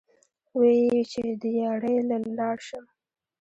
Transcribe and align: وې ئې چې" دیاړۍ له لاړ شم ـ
وې 0.59 0.71
ئې 0.87 0.99
چې" 1.11 1.23
دیاړۍ 1.41 1.95
له 2.09 2.17
لاړ 2.37 2.57
شم 2.67 2.85
ـ 2.89 2.93